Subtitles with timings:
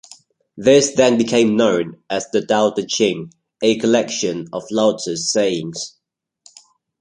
[0.57, 5.99] This then became known as the "Dao De Jing", a collection of Laozi's sayings.